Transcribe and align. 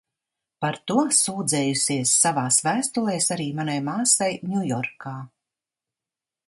Par 0.63 0.77
to 0.91 0.95
sūdzējusies 1.17 2.13
savās 2.23 2.57
vēstulēs 2.69 3.29
arī 3.37 3.47
manai 3.61 3.79
māsai 3.91 4.33
Ņujorkā. 4.55 5.17